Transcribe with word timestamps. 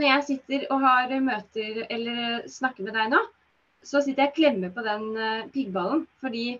når 0.00 0.08
jeg 0.08 0.26
sitter 0.26 0.66
og 0.72 0.80
har 0.82 1.12
møter 1.20 1.84
eller 1.92 2.48
snakker 2.48 2.86
med 2.86 2.96
deg 2.96 3.12
nå, 3.12 3.20
så 3.84 4.00
sitter 4.00 4.24
jeg 4.24 4.32
og 4.32 4.36
klemmer 4.38 4.72
på 4.74 4.84
den 4.84 5.06
uh, 5.16 5.46
piggballen. 5.52 6.06
Fordi 6.22 6.58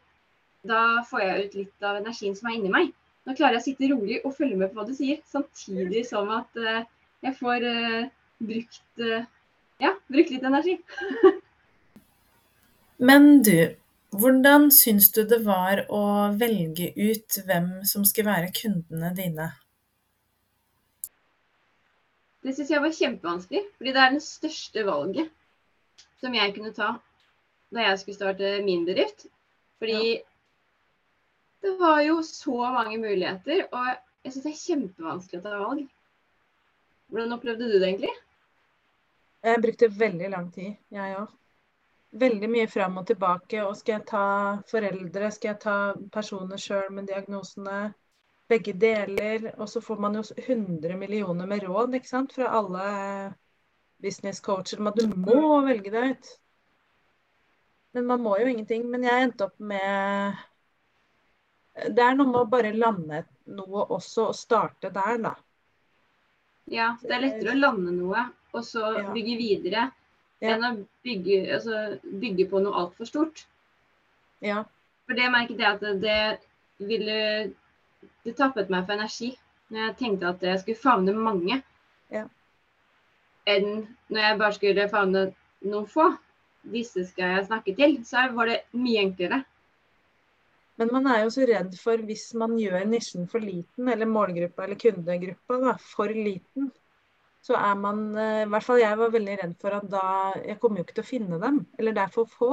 da 0.68 1.00
får 1.08 1.24
jeg 1.24 1.44
ut 1.44 1.58
litt 1.62 1.86
av 1.88 2.00
energien 2.00 2.36
som 2.36 2.50
er 2.50 2.58
inni 2.58 2.72
meg. 2.72 2.92
Nå 3.24 3.36
klarer 3.36 3.58
jeg 3.58 3.62
å 3.62 3.66
sitte 3.68 3.90
rolig 3.92 4.20
og 4.24 4.36
følge 4.36 4.60
med 4.60 4.72
på 4.72 4.80
hva 4.80 4.86
du 4.88 4.94
sier, 4.96 5.20
samtidig 5.28 6.04
som 6.08 6.28
at 6.36 6.60
uh, 6.60 6.82
jeg 7.24 7.36
får 7.40 7.64
uh, 7.64 8.08
brukt, 8.40 9.04
ja, 9.80 9.92
brukt 10.08 10.32
litt 10.32 10.44
energi. 10.48 10.78
Men 13.08 13.42
du, 13.44 13.72
hvordan 14.16 14.68
syns 14.72 15.10
du 15.16 15.22
det 15.28 15.42
var 15.44 15.84
å 15.92 16.02
velge 16.40 16.90
ut 16.96 17.40
hvem 17.48 17.72
som 17.88 18.04
skulle 18.08 18.32
være 18.32 18.52
kundene 18.56 19.12
dine? 19.16 19.50
Det 22.40 22.54
syns 22.56 22.70
jeg 22.72 22.82
var 22.82 22.96
kjempevanskelig, 22.96 23.62
fordi 23.76 23.92
det 23.92 24.02
er 24.02 24.14
det 24.16 24.24
største 24.24 24.84
valget 24.86 25.28
som 26.20 26.34
jeg 26.36 26.54
kunne 26.56 26.72
ta 26.76 26.94
da 27.70 27.84
jeg 27.86 28.00
skulle 28.00 28.18
starte 28.18 28.52
min 28.64 28.86
bedrift. 28.86 29.26
Fordi 29.78 30.14
ja. 30.14 30.22
det 31.62 31.74
var 31.80 32.00
jo 32.02 32.22
så 32.26 32.56
mange 32.74 32.98
muligheter, 32.98 33.66
og 33.72 33.92
jeg 34.24 34.32
syns 34.32 34.46
det 34.46 34.52
er 34.52 34.62
kjempevanskelig 34.64 35.40
å 35.40 35.44
ta 35.44 35.60
valg. 35.60 35.84
Hvordan 37.10 37.36
opplevde 37.36 37.68
du 37.68 37.76
det 37.78 37.86
egentlig? 37.88 38.12
Jeg 39.42 39.62
brukte 39.62 39.88
veldig 40.00 40.32
lang 40.34 40.50
tid, 40.52 40.74
jeg 40.92 41.14
òg. 41.16 41.30
Veldig 42.20 42.48
mye 42.50 42.66
fram 42.68 42.98
og 43.00 43.06
tilbake. 43.06 43.62
Og 43.64 43.76
skal 43.78 43.96
jeg 43.96 44.06
ta 44.10 44.24
foreldre, 44.70 45.30
skal 45.32 45.52
jeg 45.52 45.60
ta 45.62 45.76
personer 46.12 46.60
sjøl 46.60 46.90
med 46.92 47.08
diagnosene? 47.08 47.78
Begge 48.50 48.74
deler. 48.76 49.50
Og 49.56 49.68
så 49.70 49.82
får 49.84 50.02
man 50.02 50.18
jo 50.18 50.24
100 50.36 50.96
millioner 50.98 51.48
med 51.50 51.64
råd 51.66 51.96
ikke 51.98 52.10
sant? 52.10 52.34
fra 52.36 52.50
alle 52.58 52.84
business 54.00 54.40
coacher 54.40 54.80
om 54.80 54.90
at 54.90 55.00
du 55.00 55.10
må 55.12 55.60
velge 55.66 55.92
deg 55.92 56.14
ut. 56.14 56.30
Men 57.96 58.06
man 58.06 58.22
må 58.22 58.36
jo 58.40 58.48
ingenting. 58.50 58.86
Men 58.90 59.04
jeg 59.06 59.26
endte 59.26 59.48
opp 59.48 59.58
med 59.58 60.38
Det 61.74 62.02
er 62.02 62.16
noe 62.18 62.28
med 62.28 62.42
å 62.42 62.50
bare 62.50 62.74
lande 62.76 63.24
noe 63.50 63.86
også, 63.96 64.30
og 64.30 64.36
starte 64.36 64.90
der, 64.94 65.16
da. 65.22 65.32
Ja, 66.70 66.92
det 67.02 67.14
er 67.16 67.22
lettere 67.24 67.54
å 67.54 67.58
lande 67.58 67.94
noe, 67.94 68.26
og 68.54 68.62
så 68.66 68.92
bygge 69.14 69.36
videre, 69.38 69.86
ja. 70.42 70.52
enn 70.52 70.66
å 70.66 70.70
bygge, 71.06 71.38
altså, 71.56 71.80
bygge 72.20 72.46
på 72.50 72.60
noe 72.62 72.82
altfor 72.82 73.08
stort. 73.08 73.42
Ja. 74.44 74.62
For 75.08 75.18
det 75.18 75.30
merket 75.34 75.62
jeg 75.62 75.78
at 75.78 76.02
det 76.04 76.20
ville 76.90 77.16
det 78.24 78.36
tappet 78.38 78.70
meg 78.72 78.86
for 78.86 78.96
energi 78.96 79.30
når 79.70 79.84
jeg 79.84 79.96
tenkte 80.00 80.32
at 80.32 80.42
jeg 80.42 80.62
skulle 80.62 80.82
favne 80.82 81.14
mange, 81.14 81.60
ja. 82.10 82.24
enn 83.46 83.86
når 84.10 84.24
jeg 84.24 84.40
bare 84.40 84.56
skulle 84.56 84.88
favne 84.90 85.28
noen 85.70 85.86
få. 85.88 86.10
Disse 86.72 87.06
skal 87.08 87.36
jeg 87.36 87.46
snakke 87.46 87.74
til. 87.78 87.94
Så 88.04 88.26
var 88.36 88.50
det 88.50 88.58
mye 88.76 89.04
enklere. 89.06 89.38
Men 90.80 90.90
man 90.92 91.06
er 91.12 91.22
jo 91.22 91.30
så 91.32 91.46
redd 91.48 91.74
for 91.76 92.02
hvis 92.08 92.30
man 92.40 92.56
gjør 92.58 92.86
nisjen 92.88 93.26
for 93.28 93.44
liten, 93.44 93.88
eller 93.92 94.08
målgruppa 94.08 94.64
eller 94.64 94.80
kundegruppa 94.80 95.58
da, 95.60 95.74
for 95.92 96.12
liten, 96.12 96.70
så 97.44 97.56
er 97.56 97.76
man 97.80 98.02
eh, 98.16 98.42
I 98.44 98.50
hvert 98.52 98.64
fall 98.66 98.80
jeg 98.82 98.98
var 99.00 99.12
veldig 99.12 99.34
redd 99.40 99.52
for 99.60 99.72
at 99.72 99.86
da 99.88 100.02
Jeg 100.36 100.58
kommer 100.60 100.80
jo 100.80 100.84
ikke 100.84 100.98
til 100.98 101.06
å 101.06 101.10
finne 101.10 101.40
dem. 101.40 101.62
Eller 101.78 101.96
det 101.96 102.04
er 102.04 102.14
for 102.14 102.28
få. 102.28 102.50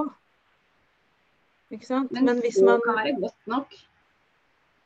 Ikke 1.72 1.88
sant? 1.88 2.12
Men, 2.16 2.30
Men 2.30 2.44
hvis 2.44 2.60
man, 2.64 2.84
kan 2.84 3.00
være 3.00 3.16
godt 3.20 3.52
nok. 3.52 3.80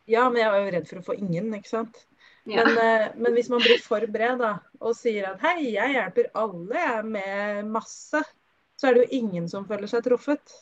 Ja, 0.09 0.29
men 0.29 0.41
jeg 0.41 0.51
var 0.53 0.63
jo 0.63 0.71
redd 0.75 0.87
for 0.89 1.01
å 1.01 1.05
få 1.05 1.15
ingen, 1.19 1.51
ikke 1.57 1.69
sant. 1.69 1.99
Ja. 2.49 2.63
Men, 2.65 2.77
eh, 2.77 3.07
men, 3.15 3.33
hvis 3.37 3.49
man 3.53 3.61
blir 3.61 3.81
for 3.83 4.05
bred 4.09 4.39
da, 4.41 4.55
og 4.81 4.95
sier 4.97 5.29
at 5.29 5.43
hei, 5.45 5.71
jeg 5.75 5.93
hjelper 5.93 6.31
alle 6.41 6.85
jeg 6.85 7.09
med 7.13 7.69
masse, 7.69 8.23
så 8.81 8.89
er 8.89 8.97
det 8.97 9.03
jo 9.05 9.19
ingen 9.21 9.49
som 9.51 9.67
føler 9.69 9.89
seg 9.91 10.07
truffet. 10.07 10.55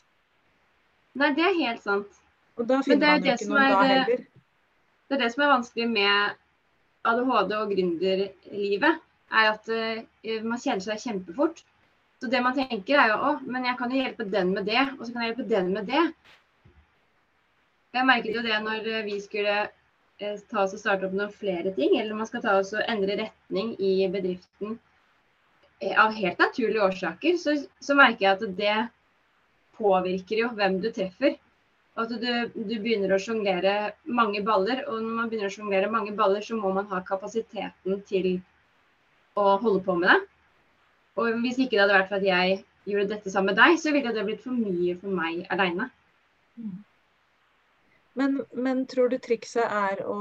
Nei, 1.16 1.32
det 1.36 1.46
er 1.46 1.56
helt 1.56 1.82
sant. 1.82 2.20
Og 2.60 2.68
da 2.68 2.82
finner 2.84 3.16
man 3.16 3.24
jo 3.24 3.32
ikke 3.32 3.48
noen 3.48 3.72
da 3.72 3.80
heller. 3.88 4.26
Det 5.08 5.16
er 5.16 5.22
det 5.24 5.30
som 5.32 5.42
er 5.42 5.54
vanskelig 5.54 5.86
med 5.90 6.36
ADHD 7.10 7.54
og 7.56 7.72
gründerlivet, 7.72 9.00
er 9.40 9.48
at 9.54 9.70
uh, 9.72 10.02
man 10.44 10.60
kjenner 10.60 10.84
seg 10.84 11.00
kjempefort. 11.02 11.64
Så 12.20 12.28
det 12.28 12.42
man 12.44 12.54
tenker 12.54 13.00
er 13.00 13.14
jo 13.14 13.16
å, 13.24 13.32
men 13.48 13.64
jeg 13.64 13.78
kan 13.78 13.90
jo 13.90 14.02
hjelpe 14.02 14.26
den 14.28 14.52
med 14.52 14.68
det, 14.68 14.82
og 14.98 15.06
så 15.06 15.14
kan 15.14 15.24
jeg 15.24 15.32
hjelpe 15.32 15.48
den 15.48 15.72
med 15.72 15.88
det. 15.88 16.02
Jeg 17.96 18.06
merket 18.06 18.36
jo 18.36 18.42
det 18.46 18.58
når 18.62 18.86
eh, 18.86 19.04
vi 19.06 19.16
skulle 19.22 19.56
eh, 19.64 20.38
ta 20.50 20.62
oss 20.62 20.76
og 20.76 20.82
starte 20.82 21.08
opp 21.08 21.14
noen 21.16 21.32
flere 21.34 21.72
ting, 21.74 21.96
eller 21.98 22.18
man 22.18 22.28
skal 22.28 22.42
ta 22.44 22.54
oss 22.60 22.70
og 22.76 22.86
endre 22.86 23.16
retning 23.18 23.72
i 23.82 23.94
bedriften 24.12 24.76
eh, 25.82 25.96
av 25.98 26.14
helt 26.14 26.38
naturlige 26.38 26.84
årsaker, 26.86 27.38
så, 27.40 27.56
så 27.82 27.96
merker 27.98 28.26
jeg 28.26 28.36
at 28.36 28.58
det 28.60 28.76
påvirker 29.80 30.44
jo 30.44 30.50
hvem 30.54 30.78
du 30.84 30.90
treffer. 30.94 31.34
At 31.98 32.12
du, 32.22 32.28
du 32.54 32.76
begynner 32.78 33.12
å 33.12 33.18
sjonglere 33.20 33.74
mange 34.06 34.44
baller, 34.46 34.84
og 34.86 35.00
når 35.02 35.16
man 35.16 35.32
begynner 35.32 35.50
å 35.50 35.54
sjonglere 35.56 35.90
mange 35.90 36.14
baller, 36.16 36.44
så 36.46 36.56
må 36.56 36.70
man 36.76 36.86
ha 36.92 37.00
kapasiteten 37.08 38.04
til 38.06 38.36
å 39.34 39.56
holde 39.60 39.82
på 39.84 39.96
med 39.98 40.12
det. 40.12 40.20
Og 41.18 41.42
hvis 41.42 41.58
ikke 41.58 41.74
det 41.74 41.82
hadde 41.82 41.98
vært 41.98 42.12
for 42.12 42.20
at 42.20 42.28
jeg 42.28 42.60
gjorde 42.86 43.10
dette 43.16 43.34
sammen 43.34 43.50
med 43.50 43.58
deg, 43.58 43.82
så 43.82 43.92
ville 43.92 44.14
det 44.14 44.24
blitt 44.28 44.46
for 44.46 44.54
mye 44.54 44.94
for 45.02 45.18
meg 45.18 45.42
aleine. 45.50 45.90
Mm. 46.54 46.78
Men, 48.20 48.40
men, 48.52 48.86
tror 48.86 49.08
du 49.08 49.18
trikset 49.18 49.64
er 49.64 50.04
å 50.04 50.20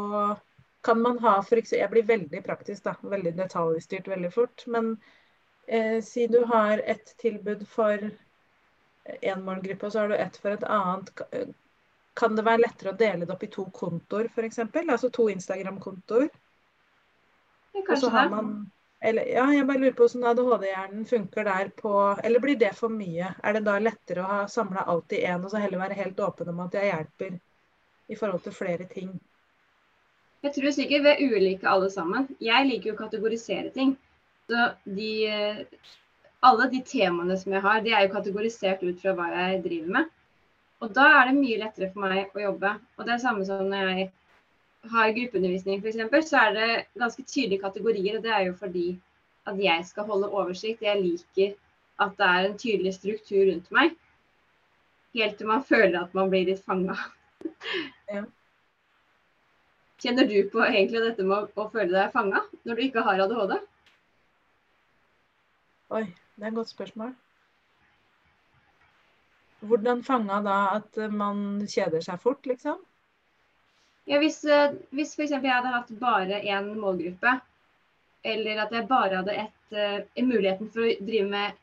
Kan 0.87 1.01
man 1.03 1.17
ha 1.19 1.33
eksempel, 1.43 1.79
Jeg 1.79 1.91
blir 1.91 2.05
veldig 2.07 2.41
praktisk, 2.45 2.83
da. 2.85 2.93
Veldig 3.03 3.33
detaljstyrt 3.35 4.07
veldig 4.07 4.29
fort. 4.31 4.63
Men 4.67 4.93
eh, 5.67 5.97
si 6.03 6.27
du 6.31 6.45
har 6.47 6.79
et 6.79 7.11
tilbud 7.19 7.65
for 7.67 8.05
én 9.19 9.43
målgruppe, 9.43 9.85
og 9.85 9.91
så 9.91 9.99
har 9.99 10.13
du 10.13 10.15
ett 10.15 10.37
for 10.39 10.55
et 10.55 10.63
annet. 10.63 11.11
Kan 12.19 12.39
det 12.39 12.45
være 12.47 12.63
lettere 12.63 12.93
å 12.93 12.99
dele 13.01 13.27
det 13.27 13.35
opp 13.35 13.43
i 13.43 13.51
to 13.51 13.65
kontoer, 13.75 14.31
f.eks.? 14.31 14.61
Altså 14.85 15.11
to 15.11 15.27
Instagram-kontoer? 15.33 16.29
så 17.99 18.09
har 18.15 18.29
Man, 18.29 18.71
eller, 18.99 19.27
ja, 19.35 19.45
jeg 19.53 19.67
bare 19.67 19.79
lurer 19.79 19.93
på 19.95 20.07
hvordan 20.07 20.31
ADHD-hjernen 20.31 21.05
funker 21.07 21.45
der 21.47 21.69
på 21.75 21.91
Eller 22.23 22.39
blir 22.43 22.57
det 22.59 22.73
for 22.75 22.91
mye? 22.91 23.29
Er 23.43 23.55
det 23.55 23.61
da 23.67 23.77
lettere 23.79 24.23
å 24.23 24.31
ha 24.31 24.39
samla 24.47 24.83
alt 24.91 25.15
i 25.15 25.21
én, 25.23 25.43
og 25.43 25.51
så 25.51 25.61
heller 25.61 25.83
være 25.83 25.99
helt 26.01 26.19
åpen 26.19 26.51
om 26.51 26.59
at 26.65 26.75
jeg 26.75 26.91
hjelper 26.91 27.37
i 28.09 28.17
forhold 28.17 28.43
til 28.43 28.55
flere 28.55 28.85
ting? 28.89 29.09
Jeg 30.43 30.53
tror 30.55 30.71
sikkert 30.71 31.03
vi 31.03 31.11
er 31.11 31.33
ulike 31.35 31.67
alle 31.69 31.89
sammen. 31.91 32.29
Jeg 32.41 32.67
liker 32.67 32.91
jo 32.91 32.95
å 32.95 33.01
kategorisere 33.01 33.73
ting. 33.75 33.97
Så 34.49 34.69
de, 34.85 35.09
alle 36.47 36.69
de 36.71 36.79
temaene 36.87 37.35
som 37.37 37.53
jeg 37.53 37.63
har, 37.65 37.81
de 37.83 37.91
er 37.93 38.05
jo 38.05 38.13
kategorisert 38.13 38.85
ut 38.85 39.01
fra 39.01 39.13
hva 39.17 39.27
jeg 39.33 39.59
driver 39.65 39.97
med. 39.97 40.15
Og 40.79 40.95
da 40.95 41.09
er 41.17 41.27
det 41.27 41.41
mye 41.41 41.59
lettere 41.59 41.91
for 41.91 42.07
meg 42.07 42.31
å 42.31 42.45
jobbe. 42.45 42.71
Og 42.95 43.03
det 43.03 43.11
er 43.11 43.17
det 43.17 43.25
samme 43.25 43.45
som 43.49 43.67
når 43.67 43.91
jeg 43.91 44.07
har 44.93 45.13
gruppeundervisning 45.17 45.83
f.eks., 45.83 46.31
så 46.31 46.45
er 46.45 46.55
det 46.55 46.69
ganske 47.03 47.25
tydelige 47.27 47.65
kategorier. 47.65 48.17
Og 48.17 48.23
det 48.23 48.33
er 48.35 48.47
jo 48.47 48.55
fordi 48.63 48.87
at 49.49 49.59
jeg 49.59 49.85
skal 49.91 50.07
holde 50.07 50.31
oversikt. 50.31 50.87
Jeg 50.87 51.03
liker 51.03 51.57
at 51.99 52.15
det 52.15 52.31
er 52.31 52.47
en 52.47 52.59
tydelig 52.63 52.95
struktur 52.95 53.43
rundt 53.51 53.71
meg. 53.75 53.91
Helt 55.19 55.35
til 55.37 55.51
man 55.51 55.67
føler 55.67 55.99
at 56.05 56.15
man 56.15 56.31
blir 56.31 56.47
litt 56.47 56.63
fanga 56.63 56.95
ja. 58.13 58.25
Kjenner 59.99 60.27
du 60.29 60.37
på 60.51 60.61
egentlig 60.63 61.01
dette 61.03 61.25
med 61.27 61.35
å, 61.35 61.47
å 61.59 61.71
føle 61.73 61.91
deg 61.91 62.13
fanga 62.15 62.45
når 62.63 62.77
du 62.77 62.83
ikke 62.85 63.03
har 63.03 63.19
ADHD? 63.25 63.57
Oi, 65.97 66.05
det 66.37 66.45
er 66.45 66.51
et 66.51 66.59
godt 66.59 66.71
spørsmål. 66.71 67.11
Hvordan 69.59 70.05
fanga 70.07 70.39
da 70.45 70.59
at 70.77 70.99
man 71.11 71.65
kjeder 71.67 72.03
seg 72.05 72.21
fort, 72.23 72.45
liksom? 72.47 72.79
Ja, 74.09 74.17
Hvis, 74.23 74.39
eh, 74.45 74.77
hvis 74.95 75.11
f.eks. 75.17 75.35
jeg 75.35 75.51
hadde 75.51 75.73
hatt 75.73 75.91
bare 75.99 76.39
én 76.41 76.71
målgruppe, 76.79 77.35
eller 78.23 78.63
at 78.63 78.71
jeg 78.73 78.87
bare 78.87 79.19
hadde 79.19 79.35
et, 79.43 79.75
uh, 79.75 80.23
muligheten 80.25 80.71
for 80.73 80.87
å 80.87 80.95
drive 81.05 81.27
med 81.29 81.59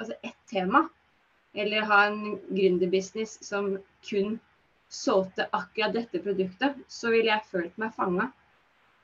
altså 0.00 0.14
ett 0.22 0.36
tema, 0.52 0.84
eller 1.54 1.88
ha 1.90 2.04
en 2.06 2.38
gründerbusiness 2.48 3.38
som 3.44 3.72
kun 4.06 4.38
solgte 4.90 5.46
akkurat 5.54 5.94
dette 5.94 6.20
produktet, 6.22 6.78
så 6.90 7.12
ville 7.14 7.30
jeg 7.30 7.46
følt 7.50 7.76
meg 7.78 7.94
fanga. 7.94 8.30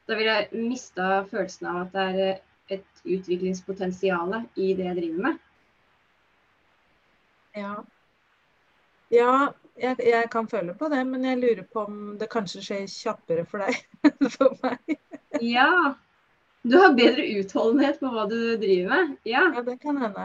Da 0.07 0.19
ville 0.19 0.35
jeg 0.41 0.67
mista 0.67 1.25
følelsen 1.31 1.69
av 1.71 1.83
at 1.85 1.93
det 1.95 2.07
er 2.07 2.23
eh, 2.25 2.43
et 2.77 3.05
utviklingspotensial 3.05 4.41
i 4.59 4.73
det 4.75 4.89
jeg 4.89 4.99
driver 4.99 5.29
med. 5.29 5.45
Ja. 7.57 7.75
Ja, 9.15 9.35
jeg, 9.79 10.01
jeg, 10.03 10.31
kan 10.33 10.49
føle 10.51 10.75
på 10.75 10.89
det, 10.91 11.05
men 11.07 11.25
jeg 11.25 11.39
lurer 11.39 11.63
på 11.71 11.85
om 11.87 12.01
det 12.19 12.29
kanskje 12.33 12.65
skjer 12.65 12.89
kjappere 12.91 13.47
for 13.47 13.63
deg 13.63 13.79
enn 14.11 14.33
for 14.35 14.59
meg. 14.65 14.99
ja. 15.41 15.71
Du 16.67 16.75
har 16.83 16.97
bedre 16.99 17.23
utholdenhet 17.39 18.01
på 18.03 18.11
hva 18.11 18.25
du 18.27 18.57
driver 18.59 18.91
med. 18.91 19.15
Ja, 19.29 19.45
ja 19.55 19.63
det 19.63 19.77
kan 19.79 20.01
hende. 20.03 20.25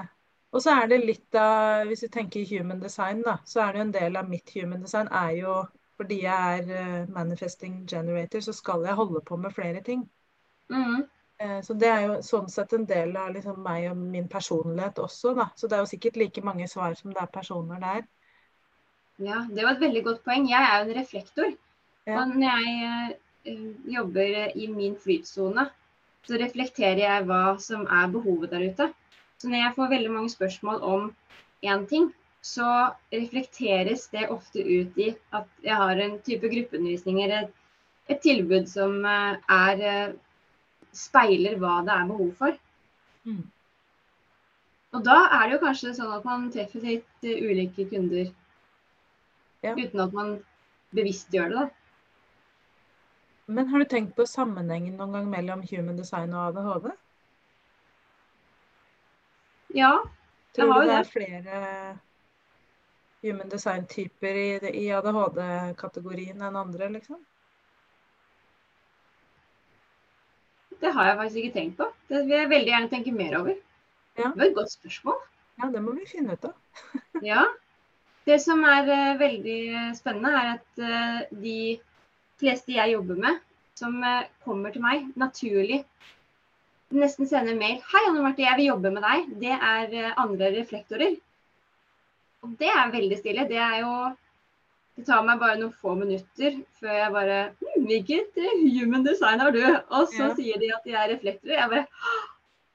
Og 0.51 0.61
så 0.63 0.73
er 0.81 0.87
det 0.91 0.99
litt 1.05 1.35
av 1.39 1.85
Hvis 1.87 2.03
du 2.05 2.07
tenker 2.11 2.47
human 2.49 2.81
design, 2.83 3.21
da, 3.27 3.37
så 3.45 3.61
er 3.65 3.71
det 3.73 3.79
jo 3.81 3.85
en 3.87 3.95
del 3.95 4.19
av 4.19 4.29
mitt 4.29 4.51
human 4.55 4.81
design 4.83 5.07
er 5.23 5.31
jo 5.39 5.61
fordi 6.01 6.23
jeg 6.23 6.59
er 6.59 6.69
uh, 7.03 7.09
manifesting 7.13 7.83
generator, 7.89 8.41
så 8.41 8.53
skal 8.57 8.85
jeg 8.87 8.97
holde 8.97 9.21
på 9.21 9.37
med 9.37 9.53
flere 9.53 9.83
ting. 9.85 10.07
Mm. 10.69 11.03
Eh, 11.41 11.61
Så 11.61 11.73
det 11.73 11.89
er 11.89 12.01
jo 12.07 12.15
sånn 12.25 12.49
sett 12.53 12.73
en 12.77 12.85
del 12.89 13.15
av 13.17 13.31
liksom 13.35 13.61
meg 13.65 13.87
og 13.91 13.97
min 13.99 14.27
personlighet 14.29 14.99
også, 15.01 15.33
da. 15.37 15.47
Så 15.57 15.67
det 15.69 15.77
er 15.77 15.83
jo 15.83 15.91
sikkert 15.91 16.19
like 16.21 16.43
mange 16.45 16.67
svar 16.69 16.95
som 16.99 17.13
det 17.13 17.21
er 17.23 17.31
personer 17.33 17.81
der. 17.81 18.07
Ja, 19.21 19.43
det 19.49 19.65
var 19.65 19.75
et 19.75 19.83
veldig 19.85 20.03
godt 20.07 20.23
poeng. 20.25 20.47
Jeg 20.49 20.61
er 20.61 20.79
jo 20.79 20.89
en 20.89 20.97
reflektor. 20.99 21.51
Ja. 22.09 22.21
Og 22.21 22.33
når 22.33 22.47
jeg 22.47 23.17
eh, 23.45 23.67
jobber 23.95 24.57
i 24.57 24.67
min 24.73 24.97
flytsone, 25.05 25.67
så 26.27 26.37
reflekterer 26.41 27.03
jeg 27.05 27.29
hva 27.29 27.43
som 27.61 27.85
er 27.89 28.09
behovet 28.13 28.53
der 28.53 28.67
ute. 28.69 28.89
Så 29.41 29.49
når 29.49 29.63
jeg 29.63 29.75
får 29.75 29.93
veldig 29.95 30.11
mange 30.13 30.29
spørsmål 30.29 30.83
om 30.85 31.07
én 31.65 31.85
ting, 31.89 32.11
så 32.45 32.65
reflekteres 33.13 34.03
det 34.13 34.27
ofte 34.33 34.61
ut 34.61 34.97
i 35.01 35.07
at 35.33 35.47
jeg 35.65 35.77
har 35.77 36.01
en 36.01 36.19
type 36.25 36.49
gruppeundervisning 36.49 37.23
eller 37.23 37.47
et, 37.47 37.55
et 38.13 38.21
tilbud 38.21 38.69
som 38.69 38.99
eh, 39.05 39.39
er 39.55 39.83
eh, 39.93 40.13
speiler 40.93 41.57
hva 41.61 41.79
det 41.87 41.95
er 41.95 42.07
behov 42.09 42.31
for. 42.37 42.55
Mm. 43.25 43.43
Og 44.91 45.03
da 45.05 45.17
er 45.39 45.43
det 45.47 45.57
jo 45.57 45.63
kanskje 45.65 45.93
sånn 45.97 46.13
at 46.13 46.25
man 46.27 46.49
treffer 46.53 46.85
litt 46.85 47.25
eh, 47.27 47.41
ulike 47.41 47.89
kunder 47.89 48.29
Ja. 49.61 49.75
uten 49.77 50.01
at 50.01 50.13
man 50.17 50.39
bevisst 50.97 51.33
gjør 51.33 51.49
det. 51.53 51.61
da. 51.61 51.69
Men 53.57 53.67
har 53.69 53.81
du 53.81 53.85
tenkt 53.89 54.15
på 54.17 54.25
sammenhengen 54.25 54.97
noen 54.97 55.13
gang 55.17 55.29
mellom 55.29 55.61
human 55.69 55.97
design 55.97 56.33
og 56.33 56.51
ADHD? 56.51 56.93
Ja, 59.77 59.93
Tror 60.55 60.73
har 60.73 60.81
du 60.81 60.85
jo 60.85 60.91
det 60.91 60.95
er 60.97 61.03
det. 61.03 61.11
flere 61.11 61.99
human 63.21 63.49
design-typer 63.49 64.39
i, 64.41 64.47
i 64.81 64.87
ADHD-kategorien 64.91 66.41
enn 66.41 66.57
andre, 66.59 66.89
liksom? 66.97 67.21
det 70.81 70.93
har 70.95 71.07
jeg 71.07 71.17
faktisk 71.19 71.41
ikke 71.41 71.57
tenkt 71.57 71.77
på. 71.79 71.87
Det 72.09 72.23
vil 72.25 72.37
jeg 72.37 72.49
veldig 72.51 72.73
gjerne 72.73 72.91
tenke 72.91 73.13
mer 73.15 73.37
over. 73.39 73.57
Ja. 74.17 74.31
Det 74.31 74.37
var 74.39 74.47
et 74.47 74.57
godt 74.57 74.73
spørsmål. 74.73 75.19
Ja, 75.61 75.69
det 75.73 75.83
må 75.85 75.93
vi 75.97 76.09
finne 76.09 76.37
ut 76.37 76.49
av. 76.49 76.57
Ja. 77.31 77.45
Det 78.25 78.37
som 78.41 78.61
er 78.69 78.85
uh, 78.85 79.19
veldig 79.19 79.61
spennende, 79.97 80.31
er 80.37 80.49
at 80.55 80.81
uh, 80.81 81.37
de 81.41 81.79
fleste 82.41 82.75
jeg 82.75 82.93
jobber 82.93 83.17
med, 83.17 83.39
som 83.77 83.95
uh, 83.97 84.27
kommer 84.45 84.73
til 84.73 84.83
meg 84.83 85.07
naturlig, 85.17 85.79
nesten 86.91 87.27
sender 87.27 87.55
mail 87.55 87.79
'Hei, 87.81 88.01
Anne 88.09 88.23
Marte, 88.23 88.43
jeg 88.43 88.57
vil 88.57 88.69
jobbe 88.71 88.91
med 88.93 89.03
deg.' 89.03 89.29
Det 89.39 89.53
er 89.55 89.93
eh, 89.93 90.13
andre 90.17 90.51
reflektorer. 90.57 91.15
Og 92.43 92.57
det 92.59 92.67
er 92.73 92.91
veldig 92.91 93.17
stille. 93.17 93.47
Det 93.49 93.57
er 93.57 93.79
jo 93.81 94.15
Det 94.97 95.05
tar 95.07 95.23
meg 95.23 95.39
bare 95.39 95.55
noen 95.55 95.71
få 95.71 95.93
minutter 95.95 96.57
før 96.79 96.91
jeg 96.97 97.11
bare 97.13 97.37
hm, 97.61 97.85
'Hvilket 97.87 98.37
eh, 98.37 98.65
human 98.75 99.05
design 99.05 99.39
har 99.39 99.51
du?' 99.51 99.63
Og 99.89 100.07
så 100.07 100.27
Ja. 100.29 100.35
sier 100.35 100.59
de 100.59 100.71
at 100.75 100.83
de 100.83 100.91
er 100.93 101.07
reflektorer. 101.15 101.59
Jeg 101.59 101.69
bare 101.69 101.85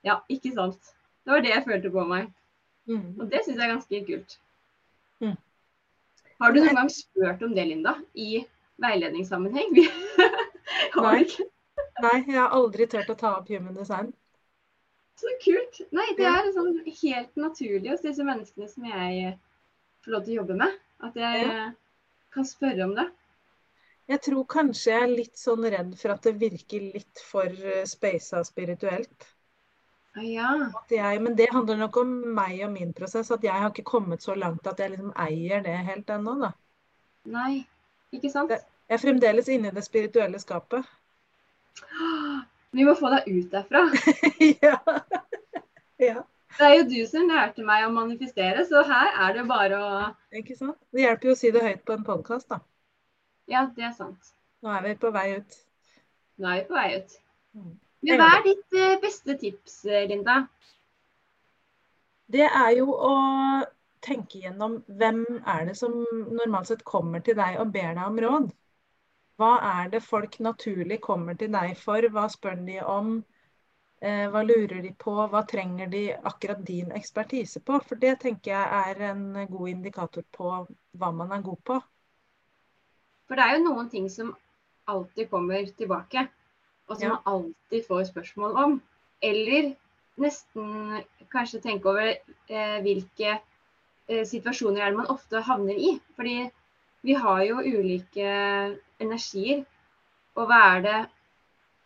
Ja, 0.04 0.20
ikke 0.30 0.54
sant. 0.54 0.80
Det 1.24 1.32
var 1.32 1.40
det 1.40 1.50
jeg 1.50 1.64
følte 1.66 1.90
på 1.90 2.06
meg. 2.06 2.32
Mm. 2.86 3.18
Og 3.20 3.30
det 3.30 3.40
syns 3.44 3.58
jeg 3.58 3.68
er 3.68 3.74
ganske 3.74 4.06
kult. 4.06 4.38
Mm. 5.20 5.36
Har 6.40 6.52
du 6.52 6.60
noen 6.60 6.76
gang 6.76 6.90
spurt 6.90 7.42
om 7.42 7.54
det, 7.54 7.66
Linda? 7.66 7.94
I 8.14 8.44
veiledningssammenheng? 8.78 9.74
har 10.94 11.12
du 11.16 11.24
ikke? 11.24 11.44
Nei, 12.04 12.16
jeg 12.28 12.36
har 12.38 12.54
aldri 12.56 12.86
turt 12.92 13.10
å 13.12 13.16
ta 13.18 13.32
opp 13.38 13.48
human 13.52 13.74
design. 13.78 14.12
Så 15.16 15.32
kult. 15.44 15.78
Nei, 15.96 16.06
det 16.18 16.26
er 16.28 16.50
sånn 16.52 16.74
helt 16.84 17.38
naturlig 17.40 17.92
hos 17.94 18.02
disse 18.04 18.24
menneskene 18.26 18.68
som 18.68 18.84
jeg 18.84 19.22
eh, 19.30 19.38
får 20.04 20.12
lov 20.16 20.26
til 20.26 20.34
å 20.34 20.40
jobbe 20.42 20.58
med. 20.64 20.74
At 21.08 21.16
jeg 21.16 21.46
Ja. 21.46 21.54
eh, 21.68 21.70
kan 22.36 22.44
spørre 22.44 22.84
om 22.84 22.92
det. 22.98 23.06
Jeg 24.08 24.20
tror 24.22 24.44
kanskje 24.46 24.92
jeg 24.92 25.02
er 25.02 25.14
litt 25.14 25.38
sånn 25.40 25.64
redd 25.72 25.96
for 25.98 26.12
at 26.14 26.22
det 26.28 26.34
virker 26.38 26.84
litt 26.94 27.22
for 27.26 27.48
uh, 27.48 27.80
speisa 27.88 28.42
spirituelt. 28.46 29.26
Ja. 30.22 30.52
At 30.78 30.92
jeg, 30.94 31.22
men 31.24 31.34
det 31.36 31.48
handler 31.52 31.80
nok 31.80 31.96
om 32.00 32.12
meg 32.36 32.60
og 32.64 32.70
min 32.76 32.92
prosess. 32.96 33.32
At 33.34 33.42
jeg 33.44 33.52
har 33.52 33.72
ikke 33.72 33.84
kommet 33.88 34.22
så 34.22 34.36
langt 34.38 34.66
at 34.70 34.78
jeg 34.80 34.94
liksom 34.94 35.10
eier 35.26 35.64
det 35.64 35.74
helt 35.88 36.12
ennå, 36.14 36.36
da. 36.44 36.52
Nei, 37.24 37.66
ikke 38.14 38.30
sant? 38.30 38.54
Jeg 38.54 38.94
er 38.94 39.02
fremdeles 39.02 39.48
inne 39.50 39.72
i 39.72 39.76
det 39.76 39.84
spirituelle 39.84 40.38
skapet. 40.38 40.86
Vi 42.76 42.84
må 42.84 42.94
få 42.98 43.10
deg 43.12 43.28
ut 43.30 43.52
derfra. 43.52 43.84
ja. 44.66 44.78
ja. 46.02 46.24
Det 46.56 46.64
er 46.66 46.74
jo 46.78 46.86
du 46.88 46.98
som 47.08 47.28
lærte 47.28 47.64
meg 47.64 47.84
å 47.86 47.92
manifestere, 47.92 48.64
så 48.68 48.82
her 48.88 49.12
er 49.26 49.36
det 49.36 49.44
bare 49.48 49.80
å 49.80 49.90
Ikke 50.40 50.56
sant? 50.56 50.78
Det 50.92 51.04
hjelper 51.04 51.30
jo 51.30 51.36
å 51.36 51.38
si 51.40 51.52
det 51.52 51.64
høyt 51.64 51.84
på 51.88 51.96
en 51.96 52.04
podkast, 52.06 52.48
da. 52.52 52.60
Ja, 53.50 53.68
det 53.76 53.88
er 53.90 53.94
sant. 53.96 54.32
Nå 54.64 54.72
er 54.72 54.84
vi 54.86 54.94
på 55.00 55.12
vei 55.14 55.26
ut. 55.38 55.58
Nå 56.40 56.50
er 56.50 56.62
vi 56.62 56.68
på 56.68 56.76
vei 56.76 56.88
ut. 56.98 57.16
Mm. 57.56 57.74
Men 58.06 58.20
hva 58.20 58.28
er 58.36 58.44
ditt 58.44 58.76
eh, 58.76 58.98
beste 59.02 59.36
tips, 59.40 59.78
eh, 59.88 60.06
Linda? 60.10 60.40
Det 62.32 62.46
er 62.46 62.70
jo 62.76 62.90
å 62.92 63.14
tenke 64.04 64.40
gjennom 64.42 64.80
hvem 64.86 65.22
er 65.46 65.68
det 65.68 65.76
som 65.78 65.94
normalt 66.10 66.70
sett 66.70 66.84
kommer 66.86 67.22
til 67.24 67.38
deg 67.38 67.60
og 67.62 67.72
ber 67.74 67.94
deg 67.94 68.04
om 68.04 68.20
råd. 68.22 68.48
Hva 69.36 69.52
er 69.68 69.88
det 69.92 70.02
folk 70.04 70.38
naturlig 70.40 71.00
kommer 71.04 71.36
til 71.36 71.50
deg 71.52 71.74
for? 71.78 72.06
Hva 72.12 72.28
spør 72.32 72.56
de 72.68 72.78
om? 72.82 73.10
Eh, 74.00 74.26
hva 74.32 74.42
lurer 74.44 74.82
de 74.84 74.92
på? 75.04 75.12
Hva 75.32 75.42
trenger 75.48 75.90
de 75.92 76.02
akkurat 76.30 76.62
din 76.68 76.92
ekspertise 76.96 77.60
på? 77.64 77.78
For 77.88 78.00
det 78.00 78.14
tenker 78.24 78.52
jeg 78.52 78.80
er 78.80 79.02
en 79.10 79.22
god 79.50 79.68
indikator 79.72 80.24
på 80.36 80.52
hva 81.00 81.12
man 81.12 81.32
er 81.36 81.44
god 81.44 81.60
på. 81.70 81.78
For 83.26 83.36
det 83.36 83.44
er 83.44 83.56
jo 83.56 83.64
noen 83.66 83.88
ting 83.92 84.08
som 84.12 84.34
alltid 84.86 85.30
kommer 85.30 85.66
tilbake, 85.78 86.28
og 86.88 86.96
som 86.96 87.08
Ja. 87.08 87.14
man 87.16 87.22
alltid 87.34 87.86
får 87.86 88.04
spørsmål 88.12 88.56
om. 88.64 88.82
Eller 89.22 89.74
nesten 90.16 91.02
kanskje 91.32 91.60
tenke 91.64 91.88
over 91.90 92.12
eh, 92.12 92.78
hvilke 92.84 93.40
eh, 94.08 94.24
situasjoner 94.24 94.80
er 94.80 94.90
det 94.92 95.00
man 95.00 95.10
ofte 95.12 95.40
havner 95.42 95.74
i. 95.74 95.98
Fordi 96.16 96.50
vi 97.06 97.14
har 97.14 97.42
jo 97.46 97.62
ulike 97.62 98.30
energier. 99.02 99.62
Og 100.36 100.50
hva 100.50 100.62
er 100.74 100.82
det 100.84 100.98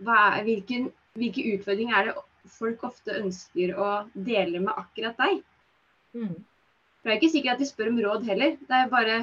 hva 0.01 0.19
er, 0.39 0.43
hvilken, 0.49 0.91
Hvilke 1.19 1.43
utfordringer 1.57 1.97
er 1.99 2.07
det 2.09 2.53
folk 2.55 2.85
ofte 2.87 3.17
ønsker 3.19 3.73
å 3.75 3.89
dele 4.15 4.61
med 4.63 4.77
akkurat 4.79 5.19
deg? 5.19 5.41
Mm. 6.15 6.37
For 7.01 7.09
det 7.09 7.13
er 7.13 7.19
ikke 7.19 7.33
sikkert 7.33 7.57
at 7.57 7.63
de 7.65 7.69
spør 7.69 7.91
om 7.91 7.99
råd 8.05 8.27
heller. 8.29 8.55
Det 8.69 8.77
er 8.77 8.93
bare 8.93 9.17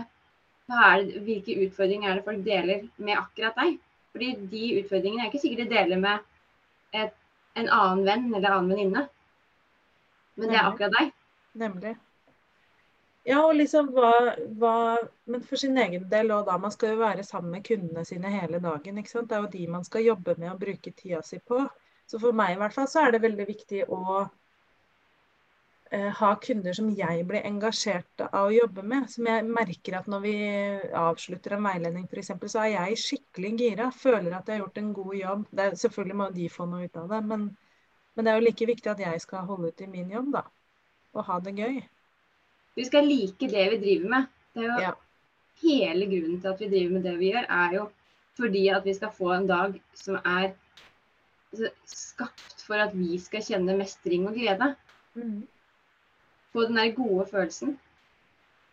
er 0.68 1.06
det, 1.08 1.22
hvilke 1.24 1.56
utfordringer 1.64 2.12
er 2.12 2.20
det 2.20 2.26
folk 2.26 2.44
deler 2.44 2.84
med 2.98 3.16
akkurat 3.16 3.56
deg. 3.62 3.78
Fordi 4.12 4.34
de 4.52 4.64
utfordringene 4.82 5.24
er 5.24 5.32
ikke 5.32 5.42
sikkert 5.46 5.64
de 5.64 5.78
deler 5.78 6.02
med 6.04 6.28
et, 6.98 7.16
en 7.56 7.72
annen 7.80 8.04
venn 8.10 8.28
eller 8.34 8.58
annen 8.58 8.74
venninne. 8.74 9.06
Men 10.36 10.52
det 10.52 10.60
er 10.60 10.68
akkurat 10.68 10.98
deg. 11.00 11.16
Nemlig. 11.64 11.96
Ja, 13.28 13.42
og 13.44 13.58
liksom 13.60 13.90
hva, 13.96 14.10
hva 14.60 14.74
Men 15.28 15.42
for 15.44 15.60
sin 15.60 15.78
egen 15.82 16.06
del 16.12 16.32
òg, 16.32 16.46
da. 16.48 16.56
Man 16.64 16.72
skal 16.72 16.94
jo 16.94 17.02
være 17.02 17.26
sammen 17.28 17.58
med 17.58 17.66
kundene 17.68 18.06
sine 18.08 18.32
hele 18.32 18.62
dagen. 18.64 18.98
ikke 19.02 19.12
sant? 19.12 19.30
Det 19.30 19.36
er 19.36 19.44
jo 19.44 19.54
de 19.56 19.68
man 19.74 19.84
skal 19.88 20.06
jobbe 20.06 20.36
med 20.40 20.54
og 20.54 20.62
bruke 20.62 20.94
tida 20.96 21.20
si 21.28 21.40
på. 21.52 21.66
Så 22.08 22.20
for 22.24 22.38
meg 22.40 22.54
i 22.54 22.60
hvert 22.62 22.76
fall 22.76 22.88
så 22.88 23.04
er 23.04 23.12
det 23.12 23.24
veldig 23.26 23.48
viktig 23.50 23.82
å 23.92 24.00
eh, 25.92 26.12
ha 26.22 26.30
kunder 26.46 26.78
som 26.78 26.88
jeg 27.02 27.26
blir 27.28 27.44
engasjert 27.50 28.24
av 28.30 28.48
å 28.48 28.56
jobbe 28.56 28.86
med. 28.94 29.10
Som 29.12 29.28
jeg 29.28 29.50
merker 29.60 30.00
at 30.00 30.08
når 30.14 30.24
vi 30.24 30.36
avslutter 31.02 31.58
en 31.58 31.68
veiledning 31.68 32.08
f.eks., 32.08 32.32
så 32.54 32.64
er 32.64 32.72
jeg 32.78 33.02
skikkelig 33.04 33.54
gira. 33.60 33.90
Føler 34.06 34.38
at 34.40 34.48
jeg 34.48 34.56
har 34.56 34.64
gjort 34.64 34.82
en 34.86 34.96
god 35.02 35.20
jobb. 35.20 35.46
Er, 35.66 35.76
selvfølgelig 35.84 36.22
må 36.24 36.30
de 36.40 36.48
få 36.56 36.70
noe 36.72 36.88
ut 36.88 37.04
av 37.04 37.12
det, 37.12 37.22
men, 37.34 37.46
men 38.16 38.24
det 38.24 38.32
er 38.32 38.40
jo 38.40 38.48
like 38.48 38.72
viktig 38.72 38.96
at 38.96 39.04
jeg 39.10 39.28
skal 39.28 39.52
holde 39.52 39.76
ut 39.76 39.84
i 39.84 39.92
min 39.98 40.16
jobb, 40.16 40.32
da. 40.40 40.48
Og 41.18 41.28
ha 41.28 41.44
det 41.44 41.58
gøy. 41.60 41.84
Vi 42.78 42.86
skal 42.86 43.10
like 43.10 43.50
det 43.50 43.66
vi 43.74 43.82
driver 43.82 44.10
med. 44.16 44.32
Det 44.54 44.64
er 44.64 44.72
jo 44.72 44.80
Ja. 44.86 44.96
Hele 45.58 46.06
grunnen 46.06 46.42
til 46.42 46.52
at 46.52 46.60
vi 46.62 46.70
driver 46.70 46.94
med 46.94 47.04
det 47.04 47.16
vi 47.18 47.32
gjør, 47.34 47.46
er 47.50 47.72
jo 47.74 47.90
fordi 48.38 48.68
at 48.70 48.86
vi 48.86 48.94
skal 48.94 49.10
få 49.12 49.32
en 49.34 49.48
dag 49.50 49.80
som 49.98 50.20
er 50.22 50.52
altså, 51.52 51.72
skapt 51.86 52.62
for 52.68 52.84
at 52.84 52.94
vi 52.94 53.18
skal 53.18 53.42
kjenne 53.42 53.78
mestring 53.80 54.28
og 54.30 54.38
glede. 54.38 54.76
Mm. 55.16 55.48
Få 56.54 56.68
den 56.68 56.78
der 56.78 56.94
gode 56.94 57.26
følelsen. 57.32 57.80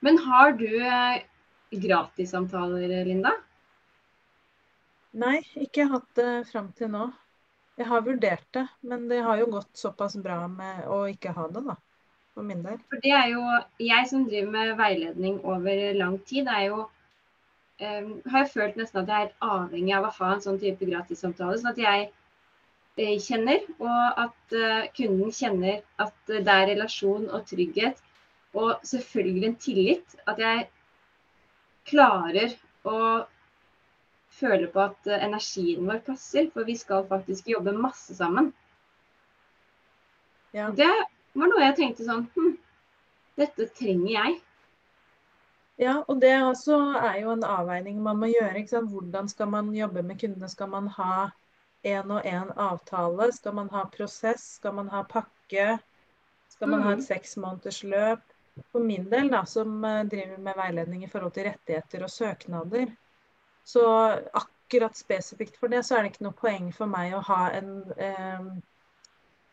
Men 0.04 0.18
har 0.18 0.52
du 0.52 0.68
eh, 0.68 1.24
gratissamtaler, 1.72 3.04
Linda? 3.08 3.32
Nei, 5.14 5.38
ikke 5.56 5.88
hatt 5.88 6.10
det 6.18 6.30
fram 6.50 6.72
til 6.76 6.90
nå. 6.92 7.08
Jeg 7.78 7.88
har 7.90 8.04
vurdert 8.06 8.46
det, 8.54 8.66
men 8.86 9.08
det 9.08 9.22
har 9.24 9.40
jo 9.40 9.50
gått 9.56 9.72
såpass 9.78 10.16
bra 10.22 10.44
med 10.50 10.84
å 10.90 11.04
ikke 11.10 11.32
ha 11.34 11.48
det, 11.50 11.64
da. 11.66 11.76
For 12.34 12.42
min 12.42 12.64
del. 12.64 12.80
For 12.90 13.02
det 13.02 13.12
er 13.14 13.28
jo 13.30 13.42
Jeg 13.86 14.10
som 14.10 14.26
driver 14.26 14.50
med 14.50 14.74
veiledning 14.78 15.38
over 15.44 15.92
lang 15.94 16.18
tid, 16.26 16.48
er 16.50 16.66
jo 16.66 16.80
um, 16.82 18.10
har 18.30 18.44
jeg 18.44 18.50
følt 18.54 18.76
nesten 18.80 19.02
at 19.02 19.12
jeg 19.12 19.28
er 19.28 19.50
avhengig 19.54 19.94
av 19.96 20.08
å 20.08 20.12
ha 20.18 20.30
en 20.34 20.42
sånn 20.46 20.60
type 20.62 20.88
gratissamtale. 20.88 21.58
Sånn 21.60 21.72
at 21.72 21.82
jeg 21.84 22.08
eh, 22.96 23.14
kjenner, 23.22 23.62
og 23.78 24.24
at 24.26 24.56
uh, 24.56 24.88
kunden 24.96 25.34
kjenner 25.34 25.82
at 26.02 26.16
det 26.32 26.56
er 26.56 26.68
relasjon 26.72 27.30
og 27.30 27.46
trygghet. 27.50 28.02
Og 28.54 28.82
selvfølgelig 28.86 29.48
en 29.50 29.56
tillit. 29.68 30.18
At 30.30 30.42
jeg 30.42 30.68
klarer 31.90 32.54
å 32.86 32.98
føle 34.34 34.68
på 34.74 34.82
at 34.82 35.10
uh, 35.10 35.18
energien 35.18 35.86
vår 35.86 36.02
passer. 36.06 36.50
For 36.54 36.66
vi 36.66 36.78
skal 36.82 37.06
faktisk 37.10 37.54
jobbe 37.54 37.78
masse 37.78 38.14
sammen. 38.18 38.50
Ja. 40.54 40.70
Det 40.70 40.90
var 41.42 41.50
noe 41.50 41.62
jeg 41.64 41.76
tenkte 41.80 42.06
sånn 42.06 42.26
hm, 42.34 42.56
Dette 43.40 43.66
trenger 43.74 44.10
jeg. 44.12 44.34
Ja, 45.82 45.94
og 46.06 46.20
det 46.22 46.36
også 46.38 46.76
er 47.00 47.16
jo 47.24 47.32
en 47.32 47.42
avveining 47.42 47.96
man 48.02 48.20
må 48.20 48.28
gjøre. 48.30 48.62
Hvordan 48.92 49.26
skal 49.28 49.50
man 49.50 49.72
jobbe 49.74 50.04
med 50.06 50.20
kundene? 50.20 50.48
Skal 50.52 50.70
man 50.70 50.86
ha 50.94 51.16
én 51.82 52.12
og 52.14 52.22
én 52.22 52.52
avtale? 52.54 53.32
Skal 53.34 53.56
man 53.58 53.72
ha 53.74 53.82
prosess? 53.90 54.44
Skal 54.60 54.76
man 54.78 54.92
ha 54.92 55.02
pakke? 55.02 55.80
Skal 56.54 56.70
man 56.70 56.86
ha 56.86 56.94
et 56.94 57.02
seksmånedersløp? 57.02 57.10
seks 57.10 57.36
måneders 57.42 57.82
løp? 57.82 58.34
For 58.70 58.86
min 58.86 59.08
del, 59.10 59.30
da, 59.32 59.42
som 59.50 59.84
eh, 59.84 60.04
driver 60.06 60.38
med 60.38 60.54
veiledning 60.56 61.02
i 61.04 61.08
forhold 61.10 61.32
til 61.34 61.48
rettigheter 61.48 62.04
og 62.06 62.10
søknader, 62.10 62.92
så 63.66 63.86
akkurat 64.38 64.94
spesifikt 64.96 65.58
for 65.58 65.72
det, 65.72 65.82
så 65.82 65.96
er 65.96 66.04
det 66.04 66.12
ikke 66.12 66.26
noe 66.28 66.38
poeng 66.38 66.68
for 66.76 66.90
meg 66.90 67.16
å 67.16 67.24
ha 67.26 67.40
en 67.58 67.72
eh, 67.98 68.46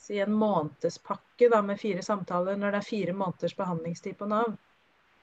si 0.02 0.20
en 0.20 0.34
månedspakke 0.34 1.50
da, 1.54 1.62
med 1.66 1.80
fire 1.80 2.02
samtaler 2.06 2.58
når 2.58 2.76
det 2.76 2.82
er 2.82 2.88
fire 2.90 3.14
måneders 3.18 3.56
behandlingstid 3.58 4.18
på 4.20 4.28
Nav. 4.32 4.54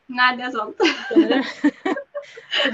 Nei, 0.09 0.29
det 0.39 0.49
er 0.49 0.55
sant. 0.57 0.83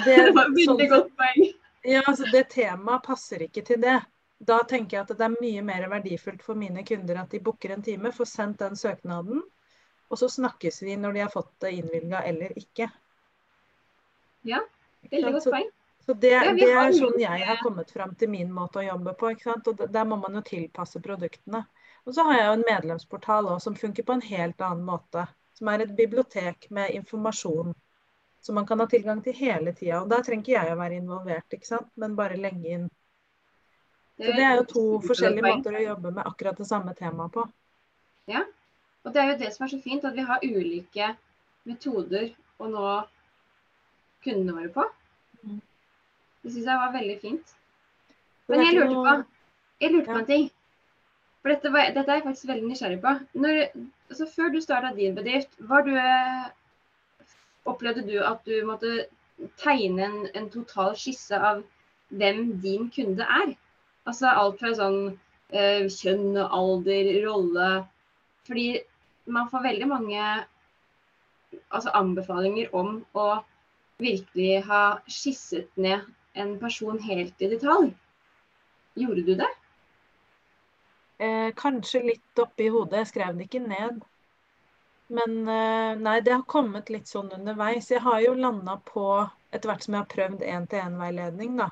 Det 0.05 0.15
var 0.35 0.49
et 0.49 0.59
sånn 0.65 0.79
veldig 0.79 0.87
godt 0.91 1.11
poeng. 1.21 1.43
Ja, 1.85 2.01
altså 2.09 2.27
det 2.33 2.47
temaet 2.55 3.05
passer 3.05 3.43
ikke 3.45 3.63
til 3.67 3.83
det. 3.83 3.99
Da 4.41 4.57
tenker 4.69 4.97
jeg 4.97 5.05
at 5.05 5.13
det 5.19 5.27
er 5.27 5.35
mye 5.37 5.63
mer 5.63 5.85
verdifullt 5.93 6.43
for 6.43 6.59
mine 6.59 6.83
kunder 6.87 7.21
at 7.21 7.31
de 7.35 7.41
booker 7.45 7.75
en 7.75 7.85
time, 7.85 8.11
får 8.13 8.29
sendt 8.31 8.63
den 8.65 8.77
søknaden, 8.77 9.43
og 10.09 10.21
så 10.21 10.29
snakkes 10.33 10.81
vi 10.83 10.97
når 11.01 11.17
de 11.17 11.23
har 11.27 11.33
fått 11.33 11.53
det 11.65 11.75
innvilga 11.77 12.23
eller 12.29 12.57
ikke. 12.59 12.89
Ja, 14.49 14.61
Veldig 15.13 15.33
godt 15.37 15.51
poeng. 15.53 15.71
så 16.07 16.17
det, 16.17 16.33
Ja, 16.33 16.53
det 16.57 16.71
er 16.73 16.93
sånn 16.97 17.21
jeg 17.21 17.47
har 17.49 17.61
kommet 17.63 17.93
fram 17.93 18.15
til 18.21 18.33
min 18.33 18.51
måte 18.53 18.81
å 18.81 18.89
jobbe 18.89 19.15
på. 19.21 19.31
ikke 19.33 19.51
sant? 19.53 19.69
Og 19.69 19.85
der 19.93 20.09
må 20.09 20.17
man 20.21 20.41
jo 20.41 20.45
tilpasse 20.45 21.01
produktene. 21.05 21.65
Og 22.05 22.15
så 22.15 22.25
har 22.29 22.39
jeg 22.39 22.47
jo 22.47 22.59
en 22.59 22.69
medlemsportal 22.69 23.49
også, 23.49 23.65
som 23.71 23.77
funker 23.81 24.05
på 24.05 24.17
en 24.17 24.27
helt 24.27 24.61
annen 24.61 24.85
måte. 24.85 25.25
Som 25.55 25.71
er 25.71 25.85
et 25.85 25.97
bibliotek 25.97 26.67
med 26.75 26.93
informasjon 26.99 27.75
som 28.45 28.55
man 28.55 28.67
kan 28.67 28.81
ha 28.81 28.87
tilgang 28.87 29.23
til 29.25 29.33
hele 29.33 29.73
tida. 29.73 30.03
Og 30.03 30.11
da 30.13 30.19
trenger 30.21 30.43
ikke 30.43 30.53
jeg 30.53 30.73
å 30.73 30.77
være 30.77 30.99
involvert, 31.01 31.55
ikke 31.57 31.69
sant? 31.69 31.89
men 31.97 32.17
bare 32.19 32.37
legge 32.37 32.75
inn 32.77 32.91
Så 34.19 34.35
det 34.37 34.45
er 34.45 34.59
jo 34.59 34.67
to 34.69 34.83
forskjellige 35.07 35.47
måter 35.47 35.79
å 35.79 35.85
jobbe 35.85 36.13
med 36.19 36.29
akkurat 36.29 36.61
det 36.61 36.67
samme 36.69 36.93
temaet 36.99 37.33
på. 37.33 37.47
Ja, 38.29 38.45
Og 39.05 39.13
det 39.15 39.23
er 39.23 39.31
jo 39.31 39.39
det 39.41 39.49
som 39.55 39.65
er 39.65 39.73
så 39.73 39.79
fint, 39.81 40.05
at 40.05 40.15
vi 40.17 40.27
har 40.29 40.45
ulike 40.45 41.09
metoder 41.65 42.29
å 42.61 42.69
nå 42.69 42.85
kundene 44.25 44.59
våre 44.59 44.71
på. 44.77 44.85
Mm. 45.43 45.59
Det 46.45 46.53
syns 46.53 46.69
jeg 46.69 46.83
var 46.85 46.93
veldig 46.93 47.19
fint. 47.25 47.57
Men 48.53 48.65
jeg 48.67 48.77
lurte 48.77 48.95
på, 48.95 49.17
jeg 49.81 49.93
lurte 49.97 50.13
på 50.13 50.21
en 50.21 50.31
ting. 50.35 50.47
For 51.45 51.53
dette, 51.53 51.69
var, 51.69 51.91
dette 51.93 52.09
er 52.09 52.17
jeg 52.17 52.25
faktisk 52.25 52.49
veldig 52.49 52.69
nysgjerrig 52.71 53.01
på. 53.03 53.11
Når, 53.45 53.59
altså 54.09 54.27
før 54.33 54.55
du 54.55 54.63
starta 54.65 54.95
din 54.97 55.13
bedrift, 55.13 55.59
du, 55.61 55.91
eh, 56.01 57.27
opplevde 57.69 58.05
du 58.07 58.15
at 58.25 58.41
du 58.49 58.55
måtte 58.65 58.93
tegne 59.61 60.07
en, 60.07 60.17
en 60.33 60.47
total 60.49 60.95
skisse 60.97 61.37
av 61.37 61.61
hvem 62.17 62.47
din 62.63 62.89
kunde 62.95 63.27
er? 63.29 63.53
Altså 64.09 64.31
alt 64.33 64.57
fra 64.63 64.73
sånn 64.79 64.99
eh, 65.53 65.85
kjønn, 65.93 66.39
alder, 66.41 67.11
rolle. 67.27 67.69
Fordi 68.49 68.81
man 69.37 69.51
får 69.53 69.67
veldig 69.67 69.89
mange 69.91 70.23
altså 71.69 71.93
anbefalinger 72.01 72.73
om 72.73 73.03
å 73.13 73.27
virkelig 74.01 74.63
ha 74.71 74.85
skisset 75.13 75.69
ned 75.77 76.09
en 76.41 76.57
person 76.65 76.97
helt 77.05 77.45
i 77.45 77.53
detalj. 77.53 77.93
Gjorde 78.97 79.27
du 79.29 79.35
det? 79.45 79.53
Eh, 81.25 81.51
kanskje 81.57 82.03
litt 82.11 82.43
oppi 82.43 82.69
hodet. 82.75 83.01
Jeg 83.03 83.11
skrev 83.13 83.39
det 83.39 83.47
ikke 83.49 83.63
ned. 83.65 84.03
Men 85.15 85.35
eh, 85.53 85.95
nei, 86.01 86.19
det 86.25 86.33
har 86.35 86.45
kommet 86.49 86.91
litt 86.93 87.11
sånn 87.11 87.33
underveis. 87.37 87.91
Jeg 87.93 88.03
har 88.05 88.21
jo 88.25 88.35
landa 88.39 88.79
på, 88.89 89.07
etter 89.53 89.71
hvert 89.71 89.85
som 89.85 89.97
jeg 89.97 90.03
har 90.03 90.13
prøvd 90.15 90.45
én-til-én-veiledning, 90.55 91.59
da, 91.61 91.69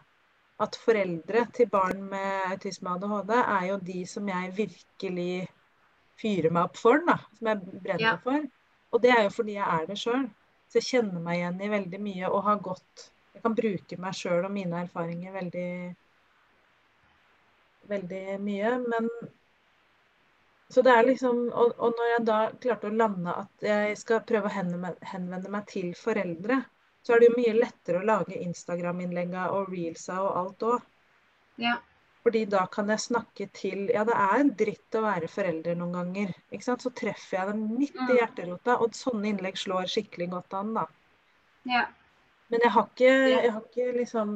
at 0.62 0.76
foreldre 0.78 1.46
til 1.56 1.70
barn 1.72 2.04
med 2.12 2.52
autisme 2.52 2.92
og 2.92 3.06
ADHD 3.08 3.32
er 3.40 3.64
jo 3.70 3.78
de 3.88 4.02
som 4.06 4.28
jeg 4.30 4.52
virkelig 4.58 5.32
fyrer 6.22 6.52
meg 6.54 6.68
opp 6.68 6.78
for, 6.78 7.02
da. 7.08 7.16
Som 7.38 7.50
jeg 7.50 7.80
brenner 7.82 8.04
Ja. 8.04 8.16
for. 8.22 8.44
Og 8.92 9.02
det 9.02 9.10
er 9.16 9.24
jo 9.24 9.32
fordi 9.32 9.56
jeg 9.56 9.80
er 9.80 9.86
det 9.88 9.98
sjøl. 9.98 10.28
Så 10.68 10.78
jeg 10.80 10.88
kjenner 10.90 11.20
meg 11.24 11.40
igjen 11.40 11.60
i 11.64 11.72
veldig 11.72 12.00
mye 12.00 12.28
og 12.30 12.44
har 12.46 12.62
gått 12.64 13.08
Jeg 13.32 13.42
kan 13.42 13.54
bruke 13.56 13.96
meg 13.98 14.14
sjøl 14.14 14.44
og 14.44 14.52
mine 14.52 14.82
erfaringer 14.84 15.32
veldig 15.32 15.68
veldig 17.88 18.40
mye. 18.44 18.72
Men 18.92 19.08
så 20.72 20.82
det 20.86 20.92
er 20.96 21.06
liksom 21.08 21.40
og, 21.50 21.74
og 21.78 21.98
når 21.98 22.10
jeg 22.10 22.24
da 22.28 22.38
klarte 22.64 22.88
å 22.88 22.96
lande 22.96 23.34
at 23.44 23.66
jeg 23.66 23.96
skal 24.00 24.22
prøve 24.28 24.48
å 24.48 24.54
henvende, 24.56 25.50
meg 25.52 25.66
til 25.72 25.92
foreldre, 25.98 26.58
så 27.04 27.14
er 27.14 27.22
det 27.22 27.28
jo 27.30 27.36
mye 27.38 27.54
lettere 27.58 28.00
å 28.00 28.06
lage 28.08 28.38
Instagram-innlegga 28.46 29.48
og 29.56 29.72
reelsa 29.74 30.20
og 30.24 30.36
alt 30.42 30.66
òg. 30.72 30.84
Ja. 31.60 31.76
Fordi 32.22 32.44
da 32.46 32.66
kan 32.70 32.88
jeg 32.92 33.02
snakke 33.02 33.48
til 33.58 33.88
Ja, 33.90 34.04
det 34.06 34.14
er 34.14 34.40
en 34.40 34.52
dritt 34.58 34.94
å 34.94 35.02
være 35.04 35.28
forelder 35.28 35.74
noen 35.78 35.92
ganger. 35.98 36.34
Ikke 36.54 36.64
sant? 36.68 36.84
Så 36.84 36.92
treffer 36.94 37.38
jeg 37.40 37.48
dem 37.50 37.64
midt 37.78 37.96
i 38.08 38.14
Mm. 38.14 38.16
hjerterota, 38.20 38.76
og 38.80 38.94
sånne 38.94 39.28
innlegg 39.32 39.58
slår 39.58 39.90
skikkelig 39.90 40.30
godt 40.36 40.54
an, 40.60 40.74
da. 40.74 40.86
ja. 41.66 41.86
Men 42.52 42.60
jeg 42.60 42.70
har 42.70 42.86
ikke, 42.86 43.10
jeg 43.32 43.50
har 43.52 43.62
ikke 43.62 43.92
liksom 43.96 44.30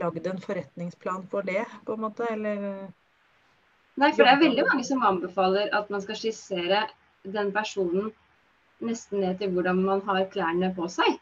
lagd 0.00 0.26
en 0.30 0.40
forretningsplan 0.40 1.26
for 1.32 1.42
det, 1.42 1.64
på 1.86 1.92
en 1.96 2.00
måte. 2.00 2.26
Eller 2.30 2.92
Nei, 3.98 4.12
for 4.14 4.24
det 4.24 4.32
er 4.32 4.42
veldig 4.42 4.64
mange 4.68 4.86
som 4.86 5.04
anbefaler 5.06 5.72
at 5.74 5.88
man 5.90 6.02
skal 6.04 6.18
skissere 6.18 6.84
den 7.26 7.50
personen 7.54 8.12
nesten 8.84 9.22
ned 9.24 9.40
til 9.40 9.50
hvordan 9.54 9.80
man 9.82 10.02
har 10.06 10.28
klærne 10.32 10.70
på 10.76 10.86
seg. 10.92 11.16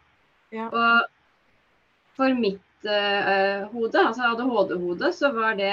Ja. 0.52 0.68
Og 0.68 1.06
for 2.18 2.36
mitt 2.36 2.88
uh, 2.88 3.66
hode, 3.72 4.00
altså 4.00 4.32
ADHD-hode, 4.32 5.12
så 5.16 5.32
var 5.32 5.56
det 5.58 5.72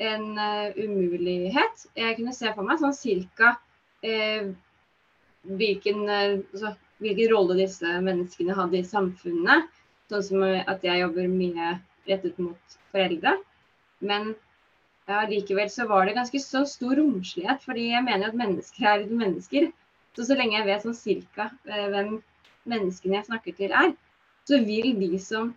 en 0.00 0.38
uh, 0.38 0.70
umulighet. 0.78 1.86
Jeg 1.98 2.16
kunne 2.18 2.34
se 2.36 2.52
for 2.54 2.66
meg 2.66 2.80
sånn 2.80 2.96
cirka 2.96 3.56
uh, 4.06 4.52
hvilken, 5.50 6.06
altså, 6.10 6.74
hvilken 7.02 7.34
rolle 7.34 7.58
disse 7.62 7.98
menneskene 8.06 8.56
hadde 8.56 8.80
i 8.80 8.86
samfunnet. 8.86 9.66
Sånn 10.10 10.26
som 10.26 10.46
at 10.46 10.86
jeg 10.86 11.02
jobber 11.04 11.26
mye 11.30 11.74
rettet 12.08 12.38
mot 12.42 12.78
foreldre. 12.90 13.36
Men 14.02 14.32
ja, 15.10 15.20
likevel 15.28 15.70
så 15.72 15.86
var 15.90 16.06
det 16.06 16.16
ganske 16.18 16.40
så 16.42 16.64
stor 16.68 16.96
romslighet, 16.98 17.62
fordi 17.66 17.90
jeg 17.90 18.06
mener 18.06 18.30
at 18.30 18.38
mennesker 18.38 18.86
er 18.92 19.06
mennesker. 19.10 19.70
Så 20.16 20.26
så 20.26 20.36
lenge 20.38 20.58
jeg 20.58 20.66
vet 20.68 20.84
sånn 20.86 20.98
cirka 20.98 21.50
eh, 21.66 21.86
hvem 21.92 22.16
menneskene 22.70 23.18
jeg 23.18 23.28
snakker 23.28 23.56
til 23.58 23.74
er, 23.82 23.94
så 24.48 24.58
vil 24.66 24.92
de 24.98 25.18
som 25.22 25.52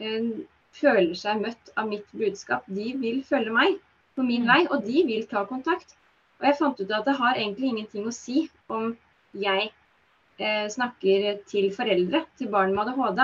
eh, 0.00 0.30
føler 0.76 1.16
seg 1.16 1.40
møtt 1.42 1.72
av 1.80 1.88
mitt 1.90 2.08
budskap, 2.12 2.66
de 2.68 2.92
vil 3.00 3.22
følge 3.24 3.54
meg 3.54 3.78
på 4.16 4.24
min 4.24 4.44
Mm. 4.44 4.50
vei, 4.52 4.60
og 4.70 4.84
de 4.84 5.04
vil 5.08 5.26
ta 5.28 5.44
kontakt. 5.44 5.96
Og 6.40 6.46
jeg 6.48 6.58
fant 6.58 6.80
ut 6.80 6.92
at 6.92 7.04
det 7.08 7.16
har 7.16 7.34
egentlig 7.34 7.68
ingenting 7.72 8.06
å 8.06 8.12
si 8.12 8.48
om 8.68 8.96
jeg 9.32 9.70
eh, 10.38 10.68
snakker 10.68 11.42
til 11.48 11.70
foreldre 11.72 12.24
til 12.36 12.48
barn 12.52 12.74
med 12.76 12.88
ADHD, 12.88 13.22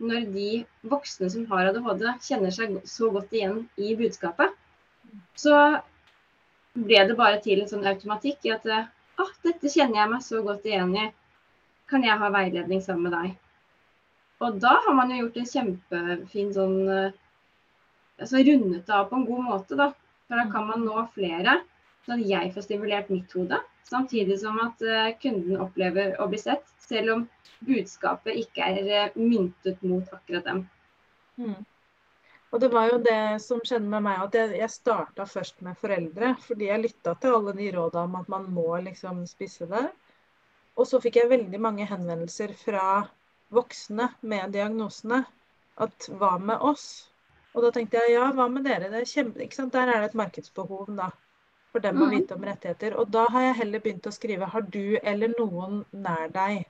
når 0.00 0.26
de 0.34 0.50
voksne 0.94 1.30
som 1.30 1.46
har 1.50 1.70
ADHD, 1.70 2.06
kjenner 2.28 2.54
seg 2.54 2.78
så 2.86 3.10
godt 3.14 3.34
igjen 3.34 3.68
i 3.78 3.94
budskapet. 3.98 4.54
Så 5.38 5.54
ble 6.78 7.04
det 7.08 7.16
bare 7.18 7.40
til 7.42 7.62
en 7.62 7.70
sånn 7.70 7.86
automatikk 7.88 8.46
i 8.46 8.54
at 8.54 8.66
ah, 8.72 9.32
dette 9.46 9.70
kjenner 9.72 10.02
jeg 10.02 10.12
meg 10.12 10.24
så 10.26 10.42
godt 10.46 10.66
igjen 10.68 10.94
i. 10.96 11.06
Kan 11.88 12.04
jeg 12.04 12.20
ha 12.20 12.28
veiledning 12.32 12.82
sammen 12.84 13.08
med 13.08 13.16
deg? 13.16 13.36
Og 14.44 14.58
da 14.62 14.76
har 14.84 14.94
man 14.94 15.10
jo 15.10 15.22
gjort 15.24 15.38
en 15.40 15.50
kjempefin 15.52 16.52
sånn 16.54 16.76
eh, 16.92 17.16
altså 18.18 18.42
rundet 18.46 18.86
det 18.86 18.94
av 18.94 19.08
på 19.10 19.18
en 19.18 19.26
god 19.26 19.44
måte, 19.46 19.78
da. 19.78 19.90
For 20.28 20.38
da 20.38 20.44
kan 20.52 20.68
man 20.68 20.84
nå 20.84 21.06
flere, 21.14 21.58
sånn 22.04 22.18
at 22.18 22.30
jeg 22.30 22.52
får 22.54 22.66
stimulert 22.66 23.10
mitt 23.12 23.32
hode. 23.34 23.60
Samtidig 23.88 24.36
som 24.42 24.58
at 24.62 24.82
eh, 24.84 25.14
kunden 25.22 25.60
opplever 25.64 26.18
å 26.20 26.28
bli 26.30 26.40
sett, 26.42 26.66
selv 26.82 27.14
om 27.14 27.24
budskapet 27.64 28.36
ikke 28.44 28.70
er 28.74 28.92
eh, 29.00 29.16
myntet 29.16 29.80
mot 29.86 30.06
akkurat 30.14 30.46
dem. 30.46 30.62
Mm. 31.40 31.58
Og 32.52 32.60
det 32.62 32.68
var 32.72 32.86
jo 32.88 32.98
det 33.04 33.40
som 33.44 33.58
skjedde 33.60 33.88
med 33.92 34.02
meg, 34.06 34.22
at 34.24 34.36
jeg, 34.38 34.52
jeg 34.62 34.72
starta 34.72 35.26
først 35.28 35.58
med 35.66 35.76
foreldre. 35.76 36.30
Fordi 36.46 36.70
jeg 36.70 36.80
lytta 36.86 37.12
til 37.20 37.34
alle 37.36 37.52
de 37.58 37.66
råda 37.74 38.04
om 38.06 38.14
at 38.22 38.28
man 38.32 38.46
må 38.56 38.68
liksom 38.86 39.26
spisse 39.28 39.68
det. 39.68 39.84
Og 40.78 40.86
så 40.88 41.00
fikk 41.02 41.18
jeg 41.20 41.28
veldig 41.32 41.60
mange 41.60 41.84
henvendelser 41.90 42.54
fra 42.56 42.84
voksne 43.52 44.08
med 44.22 44.54
diagnosene. 44.56 45.24
At 45.78 46.08
hva 46.18 46.38
med 46.40 46.64
oss? 46.64 46.86
Og 47.54 47.62
da 47.66 47.70
tenkte 47.74 48.00
jeg 48.00 48.14
ja, 48.16 48.30
hva 48.32 48.48
med 48.50 48.64
dere? 48.64 48.88
Det 48.92 49.02
er 49.02 49.10
kjempe? 49.12 49.44
Der 49.74 49.92
er 49.92 50.00
det 50.00 50.10
et 50.10 50.18
markedsbehov 50.20 50.88
da, 50.96 51.10
for 51.72 51.84
dem 51.84 52.00
å 52.00 52.06
Mhm. 52.06 52.10
vite 52.16 52.34
om 52.38 52.44
rettigheter. 52.48 52.96
Og 52.98 53.10
da 53.10 53.26
har 53.34 53.42
jeg 53.42 53.54
heller 53.60 53.80
begynt 53.84 54.06
å 54.08 54.12
skrive 54.14 54.48
har 54.48 54.62
du 54.62 54.98
eller 55.02 55.34
noen 55.38 55.84
nær 55.92 56.28
deg 56.32 56.64